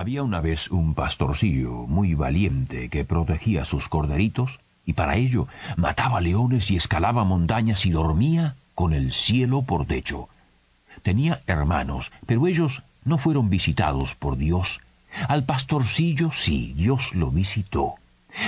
Había 0.00 0.22
una 0.22 0.40
vez 0.40 0.70
un 0.70 0.94
pastorcillo 0.94 1.72
muy 1.88 2.14
valiente 2.14 2.88
que 2.88 3.04
protegía 3.04 3.64
sus 3.64 3.88
corderitos 3.88 4.60
y 4.86 4.92
para 4.92 5.16
ello 5.16 5.48
mataba 5.74 6.20
leones 6.20 6.70
y 6.70 6.76
escalaba 6.76 7.24
montañas 7.24 7.84
y 7.84 7.90
dormía 7.90 8.54
con 8.76 8.92
el 8.92 9.12
cielo 9.12 9.62
por 9.62 9.86
techo. 9.86 10.28
Tenía 11.02 11.42
hermanos, 11.48 12.12
pero 12.26 12.46
ellos 12.46 12.84
no 13.04 13.18
fueron 13.18 13.50
visitados 13.50 14.14
por 14.14 14.36
Dios. 14.36 14.80
Al 15.26 15.42
pastorcillo 15.42 16.30
sí, 16.30 16.74
Dios 16.76 17.16
lo 17.16 17.32
visitó. 17.32 17.94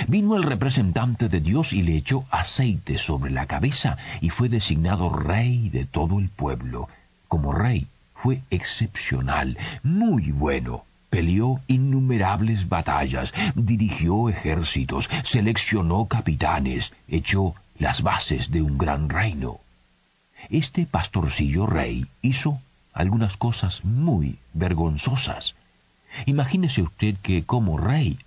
Vino 0.07 0.37
el 0.37 0.43
representante 0.43 1.27
de 1.27 1.41
Dios 1.41 1.73
y 1.73 1.81
le 1.81 1.97
echó 1.97 2.23
aceite 2.31 2.97
sobre 2.97 3.29
la 3.29 3.45
cabeza 3.45 3.97
y 4.21 4.29
fue 4.29 4.47
designado 4.47 5.09
rey 5.09 5.67
de 5.67 5.83
todo 5.83 6.17
el 6.17 6.29
pueblo. 6.29 6.87
Como 7.27 7.51
rey 7.51 7.87
fue 8.15 8.41
excepcional, 8.51 9.57
muy 9.83 10.31
bueno 10.31 10.85
Peleó 11.11 11.59
innumerables 11.67 12.69
batallas, 12.69 13.33
dirigió 13.53 14.29
ejércitos, 14.29 15.09
seleccionó 15.23 16.05
capitanes, 16.05 16.93
echó 17.07 17.53
las 17.77 18.01
bases 18.01 18.49
de 18.49 18.61
un 18.61 18.77
gran 18.77 19.09
reino. 19.09 19.59
Este 20.49 20.85
pastorcillo 20.85 21.67
rey 21.67 22.07
hizo 22.21 22.59
algunas 22.93 23.35
cosas 23.35 23.83
muy 23.83 24.39
vergonzosas. 24.53 25.55
Imagínese 26.25 26.81
usted 26.81 27.15
que 27.21 27.43
como 27.43 27.77
rey 27.77 28.17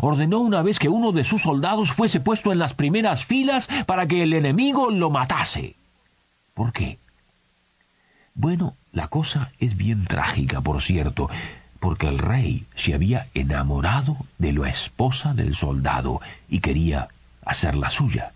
ordenó 0.00 0.38
una 0.38 0.62
vez 0.62 0.78
que 0.78 0.88
uno 0.88 1.12
de 1.12 1.24
sus 1.24 1.42
soldados 1.42 1.92
fuese 1.92 2.20
puesto 2.20 2.52
en 2.52 2.58
las 2.58 2.72
primeras 2.72 3.26
filas 3.26 3.68
para 3.86 4.06
que 4.06 4.22
el 4.22 4.32
enemigo 4.32 4.90
lo 4.90 5.10
matase. 5.10 5.76
¿Por 6.54 6.72
qué? 6.72 6.98
Bueno, 8.34 8.74
la 8.92 9.08
cosa 9.08 9.52
es 9.60 9.76
bien 9.76 10.06
trágica, 10.06 10.62
por 10.62 10.82
cierto, 10.82 11.28
porque 11.84 12.08
el 12.08 12.16
rey 12.16 12.64
se 12.76 12.94
había 12.94 13.26
enamorado 13.34 14.16
de 14.38 14.54
la 14.54 14.70
esposa 14.70 15.34
del 15.34 15.54
soldado 15.54 16.22
y 16.48 16.60
quería 16.60 17.08
hacerla 17.44 17.90
suya. 17.90 18.32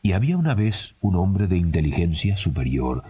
Y 0.00 0.12
había 0.12 0.36
una 0.36 0.54
vez 0.54 0.94
un 1.00 1.16
hombre 1.16 1.48
de 1.48 1.58
inteligencia 1.58 2.36
superior. 2.36 3.02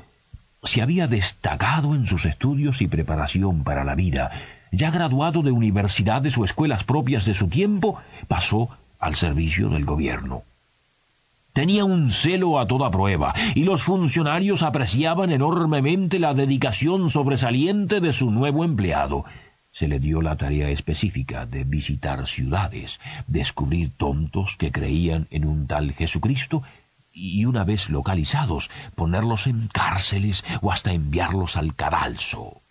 Se 0.63 0.81
había 0.81 1.07
destacado 1.07 1.95
en 1.95 2.07
sus 2.07 2.25
estudios 2.25 2.81
y 2.81 2.89
preparación 2.89 3.63
para 3.63 3.85
la 3.85 3.95
vida. 3.95 4.31
Ya 4.73 4.91
graduado 4.91 5.43
de 5.43 5.51
universidades 5.51 6.39
o 6.39 6.47
escuelas 6.47 6.83
propias 6.83 7.27
de 7.27 7.35
su 7.35 7.49
tiempo, 7.49 8.01
pasó 8.27 8.71
al 9.01 9.17
servicio 9.17 9.69
del 9.69 9.85
gobierno. 9.85 10.45
Tenía 11.55 11.85
un 11.85 12.11
celo 12.11 12.59
a 12.59 12.67
toda 12.67 12.91
prueba, 12.91 13.33
y 13.55 13.63
los 13.63 13.85
funcionarios 13.85 14.65
apreciaban 14.65 15.31
enormemente 15.31 16.19
la 16.19 16.35
dedicación 16.35 17.11
sobresaliente 17.11 18.01
de 18.01 18.13
su 18.13 18.33
nuevo 18.33 18.65
empleado. 18.65 19.25
Se 19.71 19.87
le 19.87 20.01
dio 20.01 20.21
la 20.21 20.35
tarea 20.35 20.69
específica 20.71 21.47
de 21.47 21.63
visitar 21.63 22.27
ciudades, 22.27 22.99
descubrir 23.29 23.93
tontos 23.97 24.57
que 24.57 24.73
creían 24.73 25.29
en 25.31 25.45
un 25.45 25.69
tal 25.69 25.93
Jesucristo, 25.93 26.65
y 27.13 27.45
una 27.45 27.63
vez 27.63 27.89
localizados, 27.89 28.69
ponerlos 28.97 29.47
en 29.47 29.69
cárceles 29.69 30.45
o 30.61 30.73
hasta 30.73 30.93
enviarlos 30.93 31.57
al 31.57 31.77
cadalso 31.77 32.64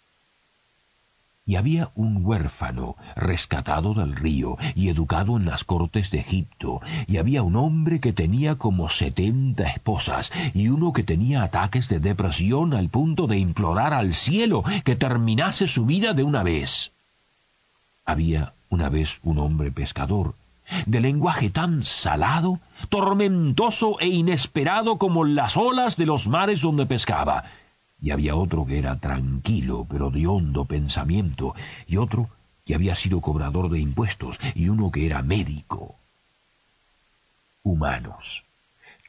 y 1.46 1.58
había 1.58 1.92
un 1.96 2.26
huérfano 2.26 2.96
rescatado 3.16 3.94
del 3.94 4.16
río 4.16 4.58
y 4.76 4.90
educado 4.90 5.36
en 5.36 5.46
las 5.46 5.64
cortes 5.66 6.10
de 6.10 6.20
Egipto, 6.20 6.82
y 7.06 7.18
había 7.18 7.44
un 7.44 7.56
hombre 7.56 8.00
que 8.00 8.14
tenía 8.14 8.56
como 8.56 8.90
setenta 8.90 9.64
esposas, 9.70 10.32
y 10.54 10.70
uno 10.70 10.94
que 10.94 11.04
tenía 11.04 11.44
ataques 11.44 11.90
de 11.90 12.00
depresión 12.00 12.74
al 12.74 12.90
punto 12.90 13.28
de 13.28 13.40
implorar 13.40 13.94
al 13.94 14.14
cielo 14.14 14.64
que 14.86 14.96
terminase 14.96 15.68
su 15.68 15.86
vida 15.86 16.14
de 16.14 16.24
una 16.24 16.44
vez. 16.44 16.94
Había 18.06 18.54
una 18.70 18.90
vez 18.90 19.20
un 19.24 19.38
hombre 19.40 19.72
pescador, 19.72 20.36
de 20.86 21.02
lenguaje 21.02 21.50
tan 21.50 21.84
salado, 21.84 22.60
tormentoso 22.88 24.00
e 24.00 24.08
inesperado 24.08 24.98
como 24.98 25.26
las 25.26 25.58
olas 25.58 25.98
de 25.98 26.06
los 26.06 26.28
mares 26.30 26.62
donde 26.62 26.86
pescaba, 26.86 27.44
y 28.04 28.12
había 28.12 28.36
otro 28.36 28.66
que 28.66 28.78
era 28.78 29.00
tranquilo, 29.00 29.88
pero 29.90 30.12
de 30.12 30.28
hondo 30.28 30.66
pensamiento, 30.66 31.56
y 31.88 31.96
otro 31.96 32.30
que 32.66 32.76
había 32.76 32.96
sido 32.96 33.22
cobrador 33.22 33.70
de 33.70 33.80
impuestos, 33.80 34.40
y 34.56 34.68
uno 34.68 34.92
que 34.92 35.06
era 35.06 35.24
médico. 35.24 35.96
Humanos 37.64 38.44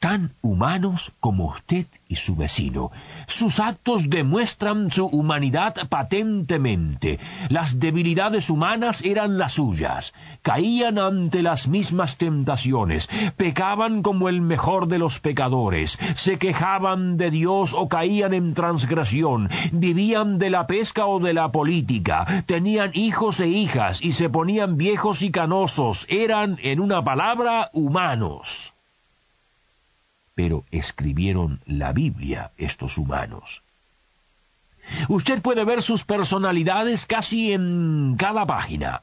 tan 0.00 0.34
humanos 0.42 1.12
como 1.18 1.46
usted 1.46 1.86
y 2.08 2.16
su 2.16 2.36
vecino. 2.36 2.90
Sus 3.26 3.58
actos 3.58 4.10
demuestran 4.10 4.90
su 4.90 5.06
humanidad 5.06 5.74
patentemente. 5.88 7.18
Las 7.48 7.80
debilidades 7.80 8.50
humanas 8.50 9.02
eran 9.02 9.38
las 9.38 9.54
suyas. 9.54 10.12
Caían 10.42 10.98
ante 10.98 11.42
las 11.42 11.68
mismas 11.68 12.16
tentaciones, 12.16 13.08
pecaban 13.36 14.02
como 14.02 14.28
el 14.28 14.42
mejor 14.42 14.88
de 14.88 14.98
los 14.98 15.20
pecadores, 15.20 15.98
se 16.14 16.38
quejaban 16.38 17.16
de 17.16 17.30
Dios 17.30 17.74
o 17.74 17.88
caían 17.88 18.34
en 18.34 18.52
transgresión, 18.52 19.48
vivían 19.72 20.38
de 20.38 20.50
la 20.50 20.66
pesca 20.66 21.06
o 21.06 21.18
de 21.18 21.32
la 21.32 21.50
política, 21.50 22.44
tenían 22.46 22.90
hijos 22.94 23.40
e 23.40 23.48
hijas 23.48 24.02
y 24.02 24.12
se 24.12 24.28
ponían 24.28 24.76
viejos 24.76 25.22
y 25.22 25.30
canosos, 25.30 26.06
eran, 26.10 26.58
en 26.62 26.80
una 26.80 27.02
palabra, 27.02 27.70
humanos 27.72 28.73
pero 30.34 30.64
escribieron 30.70 31.60
la 31.66 31.92
Biblia 31.92 32.50
estos 32.56 32.98
humanos. 32.98 33.62
Usted 35.08 35.40
puede 35.40 35.64
ver 35.64 35.82
sus 35.82 36.04
personalidades 36.04 37.06
casi 37.06 37.52
en 37.52 38.16
cada 38.18 38.46
página. 38.46 39.02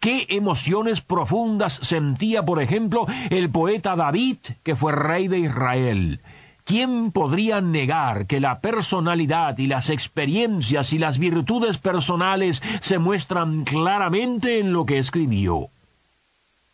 ¿Qué 0.00 0.26
emociones 0.30 1.00
profundas 1.00 1.74
sentía, 1.74 2.44
por 2.44 2.60
ejemplo, 2.60 3.06
el 3.30 3.50
poeta 3.50 3.94
David, 3.94 4.38
que 4.64 4.74
fue 4.74 4.92
rey 4.92 5.28
de 5.28 5.38
Israel? 5.38 6.20
¿Quién 6.64 7.12
podría 7.12 7.60
negar 7.60 8.26
que 8.26 8.40
la 8.40 8.60
personalidad 8.60 9.56
y 9.58 9.68
las 9.68 9.88
experiencias 9.88 10.92
y 10.92 10.98
las 10.98 11.18
virtudes 11.18 11.78
personales 11.78 12.60
se 12.80 12.98
muestran 12.98 13.62
claramente 13.62 14.58
en 14.58 14.72
lo 14.72 14.84
que 14.84 14.98
escribió? 14.98 15.70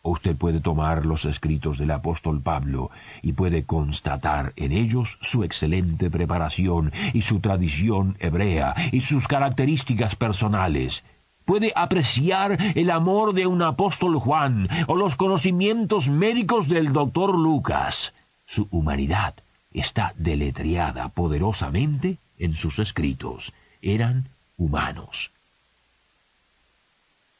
Usted 0.03 0.35
puede 0.35 0.59
tomar 0.59 1.05
los 1.05 1.25
escritos 1.25 1.77
del 1.77 1.91
apóstol 1.91 2.41
Pablo 2.41 2.91
y 3.21 3.33
puede 3.33 3.63
constatar 3.63 4.53
en 4.57 4.73
ellos 4.73 5.17
su 5.21 5.43
excelente 5.43 6.09
preparación 6.09 6.91
y 7.13 7.21
su 7.21 7.39
tradición 7.39 8.17
hebrea 8.19 8.75
y 8.91 9.01
sus 9.01 9.27
características 9.27 10.15
personales. 10.15 11.03
Puede 11.45 11.73
apreciar 11.75 12.57
el 12.75 12.91
amor 12.91 13.33
de 13.33 13.47
un 13.47 13.61
apóstol 13.61 14.19
Juan 14.19 14.69
o 14.87 14.95
los 14.95 15.15
conocimientos 15.15 16.09
médicos 16.09 16.67
del 16.67 16.93
doctor 16.93 17.37
Lucas. 17.37 18.13
Su 18.45 18.67
humanidad 18.71 19.35
está 19.71 20.13
deletreada 20.17 21.09
poderosamente 21.09 22.17
en 22.37 22.53
sus 22.53 22.79
escritos. 22.79 23.53
Eran 23.81 24.29
humanos. 24.57 25.31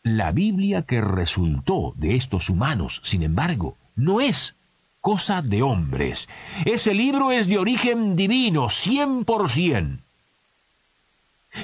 La 0.03 0.34
Biblia 0.34 0.82
que 0.82 1.00
resultó 1.00 1.94
de 1.96 2.17
estos 2.17 2.50
humanos, 2.50 3.00
sin 3.05 3.23
embargo, 3.23 3.78
no 3.96 4.20
es 4.20 4.58
cosa 5.00 5.41
de 5.41 5.61
hombres. 5.61 6.28
Ese 6.66 6.94
libro 6.94 7.32
es 7.32 7.47
de 7.47 7.58
origen 7.58 8.17
divino, 8.17 8.67
cien 8.67 9.23
por 9.23 9.50
cien. 9.50 10.02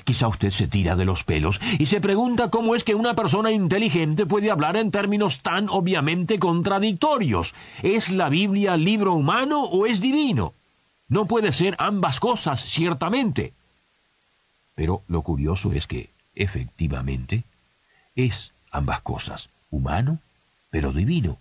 Quizá 0.05 0.29
usted 0.29 0.51
se 0.51 0.67
tira 0.67 0.95
de 0.95 1.03
los 1.03 1.25
pelos 1.25 1.59
y 1.79 1.87
se 1.87 1.99
pregunta 1.99 2.49
cómo 2.49 2.75
es 2.75 2.85
que 2.85 2.95
una 2.95 3.13
persona 3.13 3.51
inteligente 3.51 4.25
puede 4.25 4.51
hablar 4.51 4.77
en 4.77 4.91
términos 4.91 5.41
tan 5.41 5.67
obviamente 5.67 6.39
contradictorios. 6.39 7.53
¿Es 7.83 8.09
la 8.09 8.29
Biblia 8.29 8.77
libro 8.77 9.15
humano 9.15 9.63
o 9.63 9.85
es 9.85 9.99
divino? 9.99 10.53
No 11.09 11.25
puede 11.25 11.51
ser 11.51 11.75
ambas 11.77 12.21
cosas, 12.21 12.61
ciertamente. 12.61 13.51
Pero 14.75 15.01
lo 15.09 15.23
curioso 15.23 15.73
es 15.73 15.87
que, 15.87 16.11
efectivamente, 16.35 17.43
es 18.25 18.53
ambas 18.71 19.01
cosas, 19.01 19.49
humano, 19.69 20.19
pero 20.69 20.91
divino. 20.91 21.37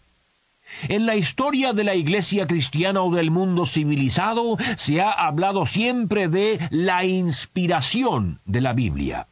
En 0.89 1.07
la 1.07 1.17
historia 1.17 1.73
de 1.73 1.85
la 1.85 1.95
Iglesia 1.95 2.47
cristiana 2.47 3.03
o 3.03 3.15
del 3.15 3.31
mundo 3.31 3.65
civilizado 3.65 4.59
se 4.77 5.01
ha 5.01 5.11
hablado 5.11 5.67
siempre 5.67 6.29
de 6.29 6.59
la 6.71 7.05
inspiración 7.05 8.41
de 8.45 8.61
la 8.61 8.75
Biblia. 8.75 9.27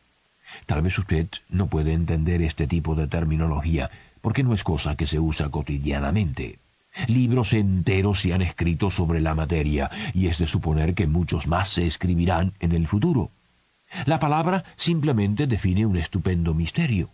Tal 0.65 0.83
vez 0.83 0.99
usted 0.99 1.29
no 1.49 1.67
puede 1.67 1.93
entender 1.93 2.43
este 2.43 2.67
tipo 2.67 2.95
de 2.95 3.07
terminología, 3.07 3.91
porque 4.23 4.43
no 4.43 4.55
es 4.55 4.65
cosa 4.65 4.97
que 4.97 5.07
se 5.07 5.21
usa 5.21 5.51
cotidianamente. 5.51 6.59
Libros 7.07 7.53
enteros 7.53 8.21
se 8.21 8.33
han 8.33 8.41
escrito 8.41 8.91
sobre 8.91 9.21
la 9.21 9.35
materia, 9.35 9.91
y 10.15 10.29
es 10.29 10.39
de 10.39 10.47
suponer 10.47 10.95
que 10.95 11.07
muchos 11.07 11.47
más 11.47 11.69
se 11.69 11.87
escribirán 11.87 12.55
en 12.61 12.73
el 12.73 12.89
futuro. 12.89 13.31
La 14.07 14.19
palabra 14.19 14.65
simplemente 14.77 15.47
define 15.47 15.85
un 15.85 15.97
estupendo 15.97 16.55
misterio. 16.55 17.11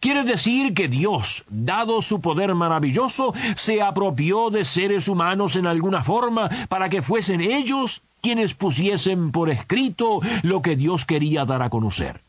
Quiere 0.00 0.24
decir 0.24 0.74
que 0.74 0.88
Dios, 0.88 1.44
dado 1.48 2.00
su 2.02 2.20
poder 2.20 2.54
maravilloso, 2.54 3.34
se 3.54 3.82
apropió 3.82 4.50
de 4.50 4.64
seres 4.64 5.08
humanos 5.08 5.56
en 5.56 5.66
alguna 5.66 6.02
forma 6.02 6.48
para 6.68 6.88
que 6.88 7.02
fuesen 7.02 7.40
ellos 7.40 8.02
quienes 8.22 8.54
pusiesen 8.54 9.32
por 9.32 9.50
escrito 9.50 10.20
lo 10.42 10.62
que 10.62 10.76
Dios 10.76 11.04
quería 11.04 11.44
dar 11.44 11.62
a 11.62 11.70
conocer. 11.70 12.20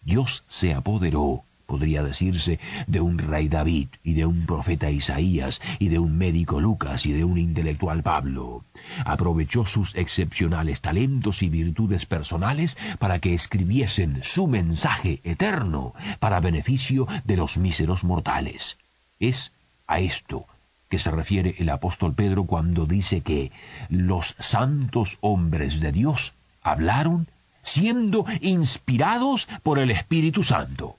Dios 0.00 0.44
se 0.46 0.74
apoderó 0.74 1.44
podría 1.72 2.02
decirse, 2.02 2.60
de 2.86 3.00
un 3.00 3.16
rey 3.16 3.48
David 3.48 3.88
y 4.04 4.12
de 4.12 4.26
un 4.26 4.44
profeta 4.44 4.90
Isaías 4.90 5.62
y 5.78 5.88
de 5.88 5.98
un 5.98 6.18
médico 6.18 6.60
Lucas 6.60 7.06
y 7.06 7.12
de 7.12 7.24
un 7.24 7.38
intelectual 7.38 8.02
Pablo. 8.02 8.62
Aprovechó 9.06 9.64
sus 9.64 9.94
excepcionales 9.94 10.82
talentos 10.82 11.42
y 11.42 11.48
virtudes 11.48 12.04
personales 12.04 12.76
para 12.98 13.20
que 13.20 13.32
escribiesen 13.32 14.22
su 14.22 14.48
mensaje 14.48 15.20
eterno 15.24 15.94
para 16.18 16.40
beneficio 16.40 17.06
de 17.24 17.38
los 17.38 17.56
míseros 17.56 18.04
mortales. 18.04 18.76
Es 19.18 19.52
a 19.86 19.98
esto 20.00 20.44
que 20.90 20.98
se 20.98 21.10
refiere 21.10 21.54
el 21.56 21.70
apóstol 21.70 22.12
Pedro 22.12 22.44
cuando 22.44 22.84
dice 22.84 23.22
que 23.22 23.50
los 23.88 24.34
santos 24.38 25.16
hombres 25.22 25.80
de 25.80 25.90
Dios 25.90 26.34
hablaron 26.60 27.28
siendo 27.62 28.26
inspirados 28.42 29.48
por 29.62 29.78
el 29.78 29.90
Espíritu 29.90 30.42
Santo. 30.42 30.98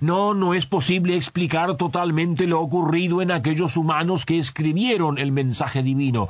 No, 0.00 0.34
no 0.34 0.54
es 0.54 0.66
posible 0.66 1.16
explicar 1.16 1.76
totalmente 1.76 2.46
lo 2.46 2.60
ocurrido 2.60 3.22
en 3.22 3.30
aquellos 3.30 3.76
humanos 3.76 4.26
que 4.26 4.38
escribieron 4.38 5.18
el 5.18 5.32
mensaje 5.32 5.82
divino. 5.82 6.28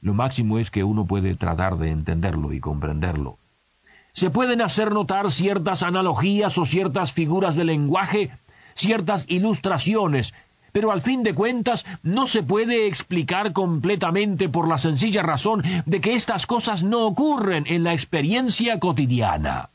Lo 0.00 0.14
máximo 0.14 0.58
es 0.58 0.70
que 0.70 0.84
uno 0.84 1.06
puede 1.06 1.34
tratar 1.36 1.78
de 1.78 1.90
entenderlo 1.90 2.52
y 2.52 2.60
comprenderlo. 2.60 3.38
Se 4.12 4.30
pueden 4.30 4.60
hacer 4.60 4.92
notar 4.92 5.30
ciertas 5.30 5.82
analogías 5.82 6.58
o 6.58 6.64
ciertas 6.64 7.12
figuras 7.12 7.56
de 7.56 7.64
lenguaje, 7.64 8.30
ciertas 8.74 9.24
ilustraciones, 9.28 10.34
pero 10.72 10.90
al 10.90 11.02
fin 11.02 11.22
de 11.22 11.34
cuentas 11.34 11.86
no 12.02 12.26
se 12.26 12.42
puede 12.42 12.86
explicar 12.86 13.52
completamente 13.52 14.48
por 14.48 14.68
la 14.68 14.78
sencilla 14.78 15.22
razón 15.22 15.62
de 15.86 16.00
que 16.00 16.14
estas 16.14 16.46
cosas 16.46 16.82
no 16.82 17.06
ocurren 17.06 17.64
en 17.66 17.84
la 17.84 17.92
experiencia 17.92 18.78
cotidiana. 18.80 19.70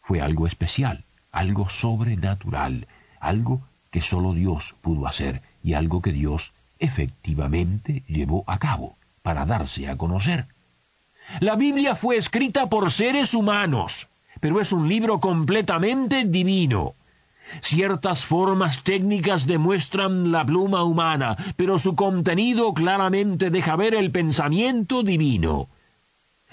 Fue 0.00 0.20
algo 0.20 0.46
especial 0.46 1.04
algo 1.32 1.68
sobrenatural, 1.68 2.86
algo 3.18 3.62
que 3.90 4.02
sólo 4.02 4.34
Dios 4.34 4.76
pudo 4.82 5.06
hacer 5.06 5.42
y 5.62 5.72
algo 5.72 6.02
que 6.02 6.12
Dios 6.12 6.52
efectivamente 6.78 8.04
llevó 8.06 8.44
a 8.46 8.58
cabo 8.58 8.96
para 9.22 9.46
darse 9.46 9.88
a 9.88 9.96
conocer. 9.96 10.46
La 11.40 11.56
Biblia 11.56 11.96
fue 11.96 12.16
escrita 12.16 12.68
por 12.68 12.90
seres 12.90 13.32
humanos, 13.34 14.08
pero 14.40 14.60
es 14.60 14.72
un 14.72 14.88
libro 14.88 15.20
completamente 15.20 16.24
divino. 16.24 16.94
Ciertas 17.60 18.24
formas 18.24 18.82
técnicas 18.82 19.46
demuestran 19.46 20.32
la 20.32 20.44
pluma 20.44 20.84
humana, 20.84 21.36
pero 21.56 21.78
su 21.78 21.94
contenido 21.94 22.72
claramente 22.72 23.50
deja 23.50 23.76
ver 23.76 23.94
el 23.94 24.10
pensamiento 24.10 25.02
divino. 25.02 25.68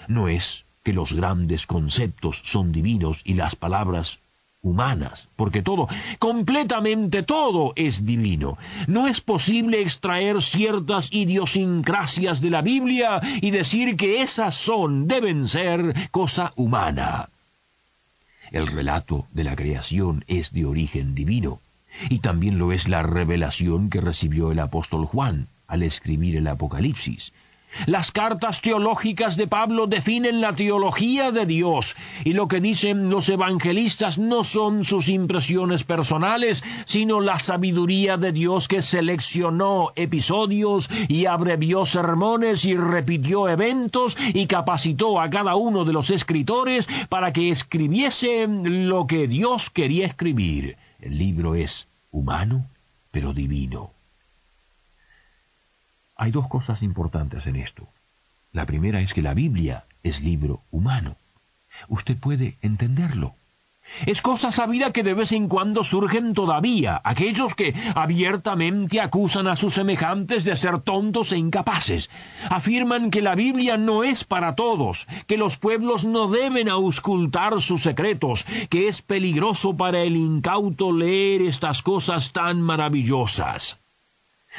No 0.08 0.28
es 0.28 0.66
que 0.82 0.92
los 0.92 1.12
grandes 1.12 1.66
conceptos 1.66 2.40
son 2.44 2.72
divinos 2.72 3.22
y 3.24 3.34
las 3.34 3.56
palabras 3.56 4.20
humanas, 4.62 5.28
porque 5.36 5.62
todo, 5.62 5.88
completamente 6.18 7.22
todo 7.22 7.72
es 7.76 8.04
divino. 8.04 8.58
No 8.86 9.06
es 9.06 9.20
posible 9.20 9.80
extraer 9.80 10.42
ciertas 10.42 11.12
idiosincrasias 11.12 12.40
de 12.40 12.50
la 12.50 12.62
Biblia 12.62 13.20
y 13.40 13.50
decir 13.50 13.96
que 13.96 14.22
esas 14.22 14.54
son, 14.54 15.08
deben 15.08 15.48
ser, 15.48 16.10
cosa 16.10 16.52
humana. 16.56 17.30
El 18.50 18.66
relato 18.66 19.26
de 19.32 19.44
la 19.44 19.56
creación 19.56 20.24
es 20.26 20.52
de 20.52 20.64
origen 20.64 21.14
divino, 21.14 21.60
y 22.08 22.18
también 22.18 22.58
lo 22.58 22.72
es 22.72 22.88
la 22.88 23.02
revelación 23.02 23.90
que 23.90 24.00
recibió 24.00 24.52
el 24.52 24.58
apóstol 24.58 25.06
Juan 25.06 25.48
al 25.66 25.82
escribir 25.82 26.36
el 26.36 26.48
Apocalipsis. 26.48 27.32
Las 27.86 28.10
cartas 28.10 28.60
teológicas 28.60 29.36
de 29.36 29.46
Pablo 29.46 29.86
definen 29.86 30.40
la 30.40 30.54
teología 30.54 31.30
de 31.30 31.46
Dios 31.46 31.96
y 32.24 32.32
lo 32.32 32.48
que 32.48 32.60
dicen 32.60 33.10
los 33.10 33.28
evangelistas 33.28 34.18
no 34.18 34.44
son 34.44 34.84
sus 34.84 35.08
impresiones 35.08 35.84
personales, 35.84 36.64
sino 36.84 37.20
la 37.20 37.38
sabiduría 37.38 38.16
de 38.16 38.32
Dios 38.32 38.68
que 38.68 38.82
seleccionó 38.82 39.92
episodios 39.96 40.90
y 41.08 41.26
abrevió 41.26 41.86
sermones 41.86 42.64
y 42.64 42.76
repitió 42.76 43.48
eventos 43.48 44.16
y 44.34 44.46
capacitó 44.46 45.20
a 45.20 45.30
cada 45.30 45.56
uno 45.56 45.84
de 45.84 45.92
los 45.92 46.10
escritores 46.10 46.88
para 47.08 47.32
que 47.32 47.50
escribiesen 47.50 48.88
lo 48.88 49.06
que 49.06 49.28
Dios 49.28 49.70
quería 49.70 50.06
escribir. 50.06 50.76
El 51.00 51.18
libro 51.18 51.54
es 51.54 51.88
humano, 52.10 52.66
pero 53.10 53.32
divino. 53.32 53.92
Hay 56.22 56.32
dos 56.32 56.48
cosas 56.48 56.82
importantes 56.82 57.46
en 57.46 57.56
esto. 57.56 57.88
La 58.52 58.66
primera 58.66 59.00
es 59.00 59.14
que 59.14 59.22
la 59.22 59.32
Biblia 59.32 59.86
es 60.02 60.20
libro 60.20 60.60
humano. 60.70 61.16
Usted 61.88 62.14
puede 62.14 62.58
entenderlo. 62.60 63.36
Es 64.04 64.20
cosa 64.20 64.52
sabida 64.52 64.92
que 64.92 65.02
de 65.02 65.14
vez 65.14 65.32
en 65.32 65.48
cuando 65.48 65.82
surgen 65.82 66.34
todavía 66.34 67.00
aquellos 67.04 67.54
que 67.54 67.74
abiertamente 67.94 69.00
acusan 69.00 69.48
a 69.48 69.56
sus 69.56 69.72
semejantes 69.72 70.44
de 70.44 70.56
ser 70.56 70.80
tontos 70.80 71.32
e 71.32 71.38
incapaces. 71.38 72.10
Afirman 72.50 73.10
que 73.10 73.22
la 73.22 73.34
Biblia 73.34 73.78
no 73.78 74.04
es 74.04 74.22
para 74.22 74.54
todos, 74.54 75.08
que 75.26 75.38
los 75.38 75.56
pueblos 75.56 76.04
no 76.04 76.28
deben 76.28 76.68
auscultar 76.68 77.62
sus 77.62 77.80
secretos, 77.80 78.44
que 78.68 78.88
es 78.88 79.00
peligroso 79.00 79.74
para 79.74 80.02
el 80.02 80.18
incauto 80.18 80.92
leer 80.92 81.40
estas 81.40 81.80
cosas 81.80 82.32
tan 82.32 82.60
maravillosas. 82.60 83.80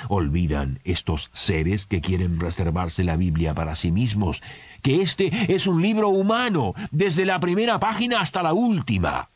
Olvidan 0.08 0.80
estos 0.84 1.30
seres 1.34 1.86
que 1.86 2.02
quieren 2.02 2.40
reservarse 2.40 3.04
la 3.04 3.18
Biblia 3.18 3.54
para 3.54 3.76
sí 3.76 3.92
mismos, 3.92 4.42
que 4.82 5.02
este 5.02 5.54
es 5.54 5.68
un 5.68 5.82
libro 5.82 6.10
humano, 6.10 6.74
desde 6.92 7.26
la 7.26 7.40
primera 7.40 7.80
página 7.80 8.22
hasta 8.22 8.44
la 8.44 8.54
última. 8.54 9.30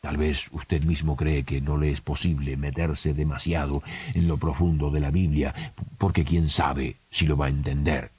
Tal 0.00 0.16
vez 0.16 0.48
usted 0.50 0.82
mismo 0.82 1.14
cree 1.14 1.44
que 1.44 1.60
no 1.60 1.76
le 1.76 1.92
es 1.92 2.00
posible 2.00 2.56
meterse 2.56 3.14
demasiado 3.14 3.84
en 4.14 4.26
lo 4.26 4.36
profundo 4.36 4.90
de 4.90 4.98
la 4.98 5.12
Biblia, 5.12 5.54
porque 5.98 6.24
quién 6.24 6.48
sabe 6.48 6.96
si 7.10 7.26
lo 7.26 7.36
va 7.36 7.46
a 7.46 7.50
entender. 7.50 8.10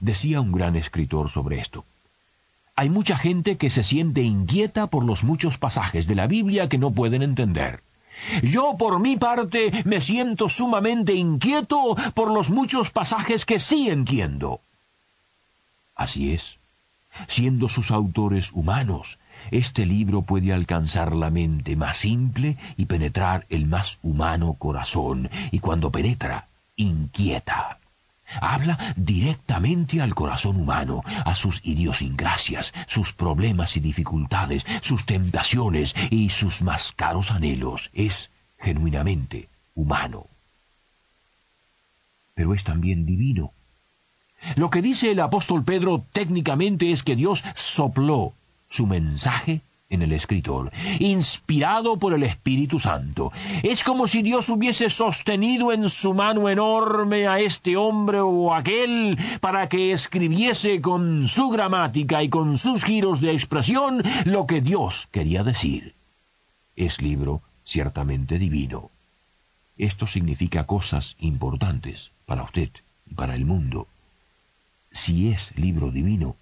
Decía 0.00 0.40
un 0.40 0.50
gran 0.50 0.74
escritor 0.74 1.30
sobre 1.30 1.60
esto. 1.60 1.84
Hay 2.74 2.90
mucha 2.90 3.16
gente 3.16 3.56
que 3.56 3.70
se 3.70 3.84
siente 3.84 4.22
inquieta 4.22 4.88
por 4.88 5.04
los 5.04 5.22
muchos 5.22 5.56
pasajes 5.56 6.08
de 6.08 6.16
la 6.16 6.26
Biblia 6.26 6.68
que 6.68 6.78
no 6.78 6.90
pueden 6.90 7.22
entender. 7.22 7.84
Yo, 8.42 8.76
por 8.78 9.00
mi 9.00 9.16
parte, 9.16 9.70
me 9.84 10.00
siento 10.00 10.48
sumamente 10.48 11.14
inquieto 11.14 11.96
por 12.14 12.32
los 12.32 12.50
muchos 12.50 12.90
pasajes 12.90 13.44
que 13.44 13.58
sí 13.58 13.90
entiendo. 13.90 14.60
Así 15.94 16.32
es. 16.32 16.58
Siendo 17.28 17.68
sus 17.68 17.90
autores 17.90 18.50
humanos, 18.52 19.18
este 19.50 19.86
libro 19.86 20.22
puede 20.22 20.52
alcanzar 20.52 21.14
la 21.14 21.30
mente 21.30 21.76
más 21.76 21.98
simple 21.98 22.56
y 22.76 22.86
penetrar 22.86 23.46
el 23.50 23.66
más 23.66 23.98
humano 24.02 24.54
corazón, 24.54 25.30
y 25.52 25.60
cuando 25.60 25.90
penetra, 25.90 26.48
inquieta. 26.76 27.78
Habla 28.40 28.78
directamente 28.96 30.00
al 30.00 30.14
corazón 30.14 30.56
humano, 30.56 31.02
a 31.24 31.34
sus 31.34 31.60
idiosincrasias, 31.64 32.72
sus 32.86 33.12
problemas 33.12 33.76
y 33.76 33.80
dificultades, 33.80 34.66
sus 34.82 35.06
tentaciones 35.06 35.94
y 36.10 36.30
sus 36.30 36.62
más 36.62 36.92
caros 36.92 37.30
anhelos. 37.30 37.90
Es 37.92 38.30
genuinamente 38.58 39.48
humano. 39.74 40.26
Pero 42.34 42.54
es 42.54 42.64
también 42.64 43.06
divino. 43.06 43.52
Lo 44.56 44.70
que 44.70 44.82
dice 44.82 45.10
el 45.10 45.20
apóstol 45.20 45.64
Pedro 45.64 46.04
técnicamente 46.12 46.92
es 46.92 47.02
que 47.02 47.16
Dios 47.16 47.44
sopló 47.54 48.34
su 48.68 48.86
mensaje 48.86 49.62
en 49.94 50.02
el 50.02 50.12
escritor, 50.12 50.70
inspirado 50.98 51.96
por 51.96 52.14
el 52.14 52.22
Espíritu 52.22 52.78
Santo. 52.78 53.32
Es 53.62 53.82
como 53.82 54.06
si 54.06 54.22
Dios 54.22 54.48
hubiese 54.48 54.90
sostenido 54.90 55.72
en 55.72 55.88
su 55.88 56.14
mano 56.14 56.48
enorme 56.48 57.26
a 57.26 57.40
este 57.40 57.76
hombre 57.76 58.20
o 58.20 58.54
aquel 58.54 59.18
para 59.40 59.68
que 59.68 59.92
escribiese 59.92 60.80
con 60.80 61.26
su 61.28 61.48
gramática 61.48 62.22
y 62.22 62.28
con 62.28 62.58
sus 62.58 62.84
giros 62.84 63.20
de 63.20 63.32
expresión 63.32 64.02
lo 64.24 64.46
que 64.46 64.60
Dios 64.60 65.08
quería 65.10 65.42
decir. 65.42 65.94
Es 66.76 67.00
libro 67.00 67.40
ciertamente 67.64 68.38
divino. 68.38 68.90
Esto 69.76 70.06
significa 70.06 70.64
cosas 70.64 71.16
importantes 71.18 72.12
para 72.26 72.42
usted 72.42 72.70
y 73.10 73.14
para 73.14 73.34
el 73.34 73.44
mundo. 73.44 73.88
Si 74.90 75.30
es 75.30 75.52
libro 75.56 75.90
divino, 75.90 76.36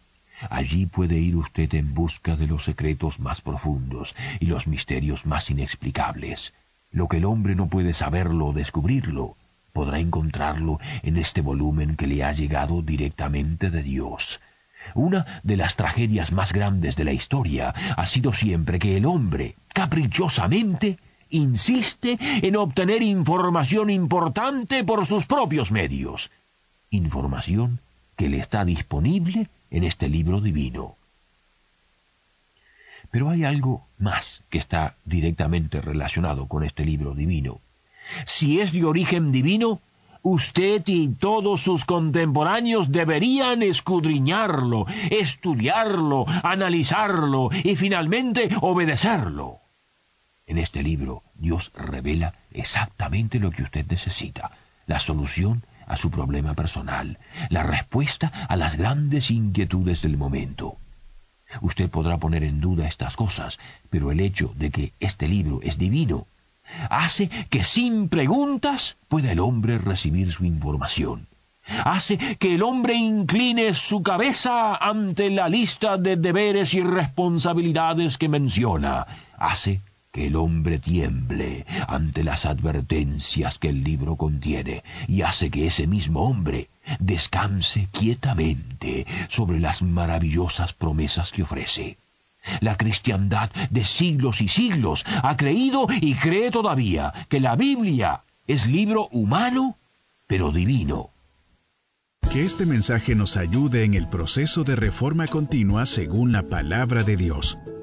Allí 0.51 0.87
puede 0.87 1.19
ir 1.19 1.37
usted 1.37 1.73
en 1.75 1.95
busca 1.95 2.37
de 2.37 2.47
los 2.47 2.65
secretos 2.65 3.21
más 3.21 3.41
profundos 3.41 4.15
y 4.41 4.47
los 4.47 4.67
misterios 4.67 5.27
más 5.27 5.51
inexplicables. 5.51 6.55
Lo 6.91 7.09
que 7.09 7.19
el 7.19 7.25
hombre 7.25 7.55
no 7.55 7.69
puede 7.69 7.95
saberlo 7.95 8.49
o 8.49 8.53
descubrirlo, 8.53 9.37
podrá 9.73 9.99
encontrarlo 9.99 10.79
en 11.03 11.17
este 11.17 11.41
volumen 11.41 11.97
que 11.97 12.07
le 12.07 12.25
ha 12.25 12.33
llegado 12.33 12.83
directamente 12.83 13.71
de 13.71 13.83
Dios. 13.83 14.41
Una 14.95 15.41
de 15.43 15.57
las 15.57 15.77
tragedias 15.77 16.33
más 16.33 16.53
grandes 16.53 16.97
de 16.97 17.05
la 17.05 17.13
historia 17.13 17.71
ha 17.97 18.07
sido 18.07 18.33
siempre 18.33 18.79
que 18.79 18.97
el 18.97 19.07
hombre, 19.07 19.55
caprichosamente, 19.73 20.99
insiste 21.31 22.19
en 22.21 22.57
obtener 22.57 23.01
información 23.01 23.91
importante 23.91 24.85
por 24.85 25.07
sus 25.07 25.25
propios 25.27 25.71
medios. 25.71 26.31
Información 26.91 27.81
que 28.17 28.29
le 28.29 28.39
está 28.39 28.65
disponible 28.65 29.49
en 29.73 29.85
este 29.85 30.09
libro 30.09 30.41
divino. 30.41 30.97
Pero 33.11 33.31
hay 33.31 33.45
algo 33.45 33.87
más 33.99 34.43
que 34.51 34.59
está 34.59 34.97
directamente 35.05 35.81
relacionado 35.81 36.47
con 36.47 36.63
este 36.63 36.85
libro 36.85 37.15
divino. 37.15 37.61
Si 38.27 38.61
es 38.61 38.73
de 38.73 38.85
origen 38.85 39.33
divino, 39.33 39.81
usted 40.23 40.83
y 40.87 41.09
todos 41.09 41.63
sus 41.63 41.85
contemporáneos 41.85 42.93
deberían 42.93 43.63
escudriñarlo, 43.63 44.87
estudiarlo, 45.11 46.27
analizarlo 46.43 47.51
y 47.65 47.75
finalmente 47.75 48.51
obedecerlo. 48.61 49.61
En 50.47 50.59
este 50.59 50.83
libro 50.83 51.23
Dios 51.35 51.73
revela 51.75 52.35
exactamente 52.53 53.41
lo 53.41 53.51
que 53.51 53.63
usted 53.63 53.87
necesita, 53.89 54.51
la 54.87 54.99
solución 54.99 55.65
a 55.87 55.97
su 55.97 56.11
problema 56.11 56.55
personal, 56.55 57.19
la 57.49 57.63
respuesta 57.63 58.33
a 58.49 58.57
las 58.57 58.77
grandes 58.77 59.31
inquietudes 59.31 60.03
del 60.03 60.17
momento. 60.17 60.77
Usted 61.61 61.91
podrá 61.91 62.19
poner 62.19 62.45
en 62.45 62.61
duda 62.61 62.89
estas 62.89 63.17
cosas, 63.17 63.59
pero 63.91 64.11
el 64.11 64.21
hecho 64.21 64.53
de 64.57 64.71
que 64.71 64.93
este 65.01 65.29
libro 65.29 65.61
es 65.63 65.79
divino 65.79 66.27
hace 66.91 67.29
que 67.51 67.65
sin 67.65 68.09
preguntas 68.09 68.97
pueda 69.09 69.33
el 69.33 69.41
hombre 69.41 69.79
recibir 69.79 70.33
su 70.33 70.45
información. 70.45 71.27
Hace 71.85 72.19
que 72.19 72.57
el 72.57 72.63
hombre 72.63 72.95
incline 72.95 73.75
su 73.75 74.03
cabeza 74.03 74.75
ante 74.75 75.31
la 75.31 75.49
lista 75.49 75.97
de 75.97 76.17
deberes 76.17 76.75
y 76.75 76.83
responsabilidades 76.83 78.19
que 78.19 78.29
menciona. 78.29 79.07
Hace 79.37 79.81
que 80.13 80.27
el 80.27 80.37
hombre 80.37 80.79
tiemble 80.79 81.65
ante 81.89 82.23
las 82.23 82.45
advertencias 82.45 83.59
que 83.59 83.71
el 83.71 83.83
libro 83.83 84.17
contiene 84.17 84.85
y 85.09 85.23
hace 85.23 85.51
que 85.51 85.67
ese 85.67 85.87
mismo 85.87 86.25
hombre 86.25 86.69
descanse 86.99 87.89
quietamente 87.91 89.07
sobre 89.29 89.59
las 89.59 89.81
maravillosas 89.81 90.75
promesas 90.75 91.33
que 91.33 91.43
ofrece. 91.43 91.97
La 92.61 92.77
cristiandad 92.77 93.51
de 93.71 93.85
siglos 93.85 94.43
y 94.43 94.49
siglos 94.49 95.05
ha 95.23 95.37
creído 95.37 95.87
y 96.01 96.15
cree 96.15 96.51
todavía 96.51 97.13
que 97.31 97.41
la 97.41 97.57
Biblia 97.57 98.23
es 98.47 98.67
libro 98.67 99.09
humano, 99.13 99.79
pero 100.27 100.53
divino. 100.53 101.11
Que 102.31 102.45
este 102.45 102.67
mensaje 102.67 103.15
nos 103.15 103.37
ayude 103.37 103.85
en 103.85 103.95
el 103.95 104.07
proceso 104.09 104.63
de 104.65 104.77
reforma 104.77 105.27
continua 105.27 105.87
según 105.87 106.33
la 106.33 106.43
palabra 106.43 107.03
de 107.03 107.17
Dios. 107.17 107.59